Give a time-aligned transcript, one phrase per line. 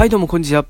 [0.00, 0.64] はい、どうも、こんにちは。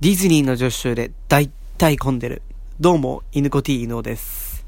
[0.00, 2.42] ディズニーの女子集で大体混んでる。
[2.78, 4.64] どうも、犬子 T 犬です。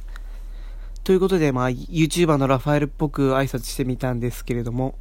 [1.05, 4.97] ということで、まあ、YouTuber のラファエルっぽく挨拶してみたんですけれども、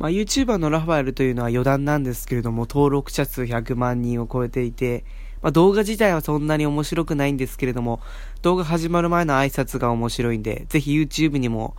[0.00, 5.04] まあ、YouTuber のラファエルというのは余談なんですけれども、登録者数100万人を超えていて、
[5.40, 8.00] まあ、動画自体はそんなに面白くないんですけれども、
[8.42, 11.76] 動画始まる前の挨拶が面白いんで、ぜひ YouTube にも、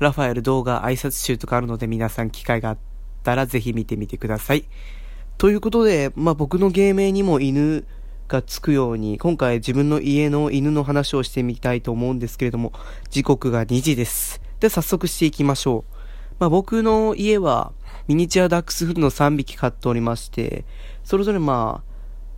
[0.00, 2.78] ラファエル動画挨拶集とかあるので皆さん機会があっ
[3.22, 4.66] たらぜひ見てみてください。
[5.38, 7.84] ということで、まあ、僕の芸名にも犬
[8.26, 12.72] がつくように、今回自分の家の犬の話をしてみたいと思うんですけれども、
[13.10, 14.40] 時刻が2時です。
[14.60, 15.96] で、早速していきましょう。
[16.38, 17.72] まあ、僕の家は、
[18.08, 20.64] ミニチュアダックスフンド3匹飼っておりまして、
[21.04, 21.92] それぞれまあ、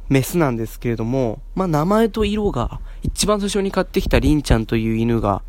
[0.09, 5.43] メスなんですけれども、まあ、名前と色が、一番最初に買ってきたリンちゃんという犬が、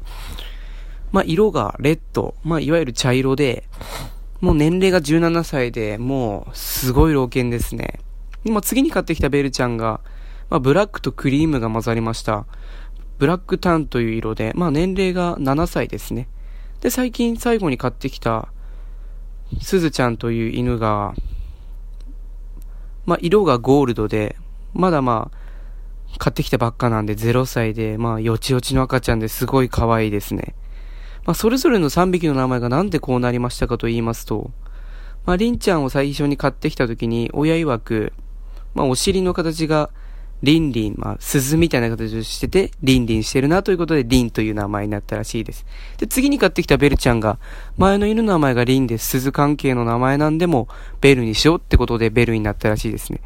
[1.12, 3.64] まあ、色がレッド、まあ、いわゆる茶色で、
[4.42, 8.00] もう年齢が17歳で、もう、すごい老犬ですね。
[8.46, 10.00] 今次に買ってきたベルちゃんが、
[10.50, 12.46] まあ、ブラックとクリームが混ざりました。
[13.18, 16.30] ブラックタンという色で、まあ、年齢が7歳ですね。
[16.80, 18.48] で、最近最後に買ってきた、
[19.62, 21.14] すずちゃんという犬が、
[23.06, 24.38] まあ、色がゴールドで、
[24.74, 30.56] まだまあ、買ってきたばっかなんで0歳で、まあ、よちよちの赤ちゃんですごい可愛いですね。
[31.26, 34.52] まあ、それぞれの3匹の名前がなんでこうなりましたかと言いますと、
[35.26, 38.14] まあ、リンちゃんを最初に買ってきた時に、親曰く、
[38.74, 39.90] まあ、お尻の形が、
[40.42, 45.66] リンリン、まあ、鈴みたいな形をしてて、リンリンしてるなということで、リンという名前になったらしいです。
[45.98, 47.40] で、次に買ってきたベルちゃんが、
[47.78, 50.70] 前の犬の名前がリンで、鈴関係の名前なんでも、
[51.02, 53.20] ベルにしようってことで、ベルになったらしいですね。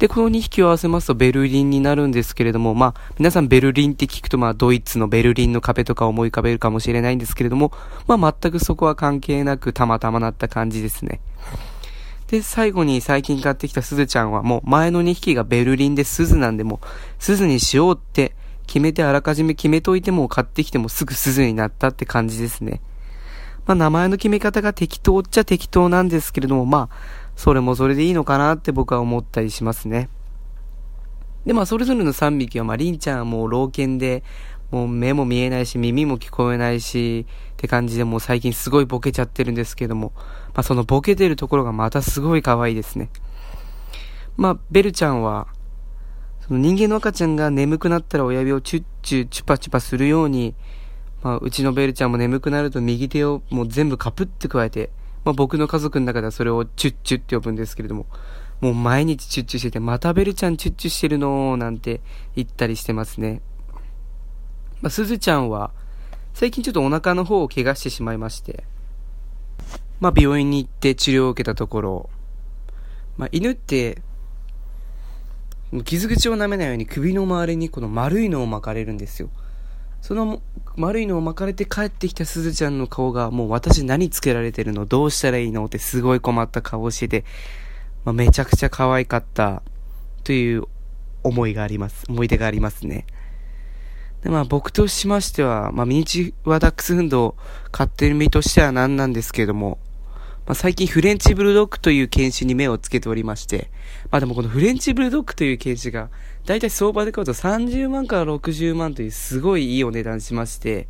[0.00, 7.70] で、この2匹を合わせますとベルリンになるんですけれども、まあ、皆さんベルリンって聞くと、まあ、ドイツのベルリンの壁とか思い浮かべるかもしれないんですけれども、
[8.06, 11.20] まあ、全くそこは関係なくたまたまなった感じですね。
[12.28, 16.86] で、最後に最近買ってきたスズちゃんはもう前の2匹がベルリンでスズなんでもう、
[17.18, 18.34] スズにしようって
[18.66, 22.80] 決めてあらかじめ決めといても買ってきてもすぐスズになったって感じですね。
[23.66, 26.96] まあ名前の決め方が適当っちゃ適当なんですけれども、まあ、
[27.40, 30.10] それもそれでいいのかなって僕は思ったりしますね。
[31.46, 34.22] で、まあ、それぞれの3匹は、まあ、リンちゃんはもう老犬で、
[34.70, 40.12] もう目も見えないし、耳も聞こえないし、って感じでもう最近すごいボケちゃってるんですけども、
[40.52, 43.08] まあ、そのボケてるところがまたすごい可愛いですね。
[44.36, 45.46] まあ、ベルちゃんは、
[46.46, 50.54] その人間の赤ちゃんが眠くなったら親指をチュッチュチュパチュパするように、
[51.22, 54.90] まあ、うちのベルちゃんも眠くなると右手をもう全部カプって加えて、
[55.24, 58.06] まあ、僕の家族の中ではそれをチュッチュって呼ぶんですけれども、
[58.60, 62.00] もう毎日チュッチュしてて、またベルちゃんチュッチュしてるのなんて
[62.36, 63.42] 言ったりしてますね。
[64.80, 65.72] まあ、すずちゃんは、
[66.34, 68.64] 最近ちょっとお腹の方を怪我してしまいまして、
[70.00, 72.10] まあ、病院に行って治療を受けたところ、
[73.18, 74.02] まあ、犬って、
[75.84, 79.30] 傷口を舐めないように首の周りにこの丸いのを巻かれるんですよ。
[80.00, 80.42] その
[80.76, 87.24] 丸いのを巻かれて帰ってきたすずちゃんの顔が、もう私何つけられてるのどうしたらいいのってすごい困った顔をしてて、
[88.04, 89.62] まあ、めちゃくちゃ可愛かった
[90.24, 90.64] という
[91.22, 92.04] 思いがあります。
[92.08, 93.06] 思い出がありますね。
[94.22, 97.36] で、まあ僕としましては、まあミニチュアダックスフンドを
[97.70, 99.78] 買ってる身としては何なんですけども、
[100.46, 103.70] まあ最近フレンチブルドッグという犬種に目をつけておりまして、
[104.10, 106.10] まあでもこのフレンチブルドッグという犬種が、
[106.46, 110.88] だいたい相場で買うと30万から60万というすごいいいお値段しまして、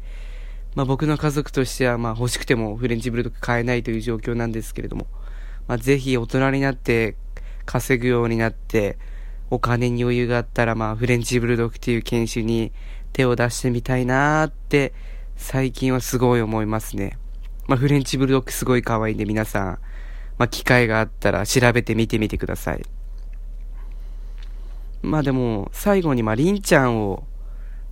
[0.74, 5.06] まあ僕の家族としてはまあ欲しくてもフレンチブルドッグ買えないという状況なんですけれども、
[5.66, 7.16] まあぜひ大人になって
[7.66, 8.98] 稼ぐようになって、
[9.50, 12.72] お金に余裕があったらまあフレンチブルドッグっていう犬種に
[13.12, 14.94] 手を出してみたいなーって
[15.36, 17.18] 最近はすごい思いますね。
[17.70, 19.64] まあフレンチブルドッグすごい可愛いんで皆さん、
[20.38, 22.82] まあ機会があったら調べてみてみてください。
[25.02, 27.22] まあでも、最後にまあ、りんちゃんを、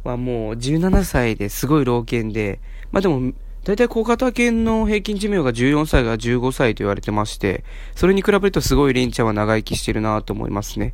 [0.03, 7.63] はもう17歳ですごい老犬で、まあでも、大体小型犬の平均寿命が14歳から15歳と言われてまして、
[7.95, 10.93] それに比べるとすごいりんちゃんは長生きしてるなと思いますね。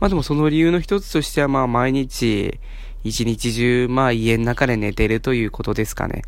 [0.00, 2.58] まあでもその理由の一つとしてはまあ毎日、
[3.04, 6.22] 一日中まあ家の中で寝てるということですかね。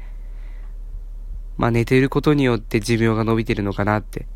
[1.60, 4.26] まあ寝てることによって寿命が伸びてるのかなって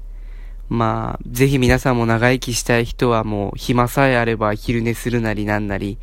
[0.69, 5.99] まあ、ぜひ皆さんも長生きしたい人はもう暇さえあれば昼寝するなりなんなり、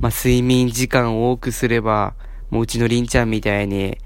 [0.00, 2.14] まあ睡眠時間を多くすれば、
[2.50, 3.98] もううちのりんちゃんみたいに、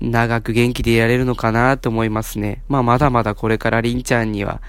[0.00, 2.62] 長く元気でいられるのかなと思いますね。
[2.68, 4.60] まあまだまだこれからりんちゃんには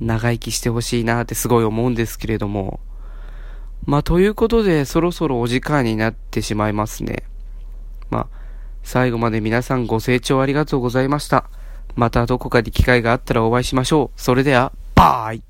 [0.00, 2.80] 長生きしてほしいなってすごい思うんですけれども。
[3.84, 7.22] まあということでそろそろお時間になってしまいますね。
[8.10, 8.35] まあ
[8.86, 11.50] 最後まで皆さんご清聴ありがとうございました。
[11.96, 14.20] またどこかで機会があったらお会いしましょう。
[14.20, 15.42] それでは、バイ